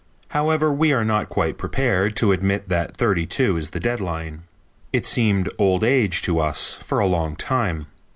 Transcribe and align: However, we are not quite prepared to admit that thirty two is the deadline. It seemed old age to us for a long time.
However, 0.29 0.73
we 0.73 0.91
are 0.93 1.05
not 1.05 1.29
quite 1.29 1.59
prepared 1.59 2.15
to 2.15 2.31
admit 2.31 2.69
that 2.69 2.97
thirty 2.97 3.27
two 3.27 3.55
is 3.57 3.69
the 3.69 3.79
deadline. 3.79 4.41
It 4.91 5.05
seemed 5.05 5.47
old 5.59 5.83
age 5.83 6.23
to 6.23 6.39
us 6.39 6.73
for 6.73 6.97
a 6.99 7.05
long 7.05 7.35
time. 7.35 7.85